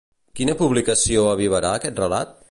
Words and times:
Quina 0.39 0.53
publicació 0.61 1.25
avivà 1.33 1.61
aquest 1.73 2.05
relat? 2.05 2.35